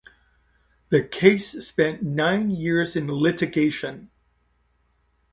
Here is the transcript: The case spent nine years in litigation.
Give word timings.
The 0.89 1.03
case 1.03 1.51
spent 1.63 2.01
nine 2.01 2.49
years 2.49 2.95
in 2.95 3.05
litigation. 3.07 4.09